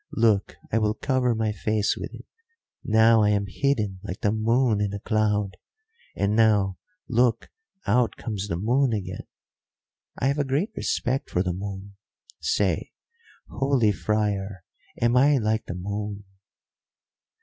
Look, 0.17 0.55
I 0.71 0.79
will 0.79 0.95
cover 0.95 1.35
my 1.35 1.51
face 1.51 1.95
with 1.95 2.11
it. 2.11 2.25
Now 2.83 3.21
I 3.21 3.29
am 3.29 3.45
hidden 3.47 3.99
like 4.01 4.21
the 4.21 4.31
moon 4.31 4.81
in 4.81 4.93
a 4.93 4.99
cloud, 4.99 5.57
and 6.15 6.35
now, 6.35 6.79
look, 7.07 7.49
out 7.85 8.15
comes 8.15 8.47
the 8.47 8.57
moon 8.57 8.93
again! 8.93 9.27
I 10.17 10.25
have 10.29 10.39
a 10.39 10.43
great 10.43 10.71
respect 10.75 11.29
for 11.29 11.43
the 11.43 11.53
moon. 11.53 11.97
Say, 12.39 12.93
holy 13.47 13.91
friar, 13.91 14.63
am 14.99 15.15
I 15.15 15.37
like 15.37 15.67
the 15.67 15.75
moon?" 15.75 16.23